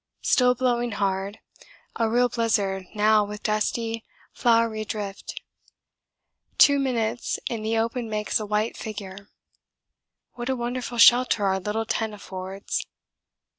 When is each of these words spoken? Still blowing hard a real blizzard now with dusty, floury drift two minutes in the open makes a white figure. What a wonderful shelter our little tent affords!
Still 0.23 0.55
blowing 0.55 0.93
hard 0.93 1.37
a 1.95 2.09
real 2.09 2.27
blizzard 2.27 2.87
now 2.95 3.23
with 3.23 3.43
dusty, 3.43 4.03
floury 4.33 4.83
drift 4.83 5.39
two 6.57 6.79
minutes 6.79 7.37
in 7.51 7.61
the 7.61 7.77
open 7.77 8.09
makes 8.09 8.39
a 8.39 8.45
white 8.47 8.75
figure. 8.75 9.29
What 10.33 10.49
a 10.49 10.55
wonderful 10.55 10.97
shelter 10.97 11.45
our 11.45 11.59
little 11.59 11.85
tent 11.85 12.15
affords! 12.15 12.83